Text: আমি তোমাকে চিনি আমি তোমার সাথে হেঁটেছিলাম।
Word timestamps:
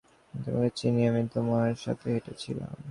আমি 0.33 0.41
তোমাকে 0.45 0.71
চিনি 0.75 1.01
আমি 1.07 1.23
তোমার 1.33 1.69
সাথে 1.75 2.05
হেঁটেছিলাম। 2.13 2.73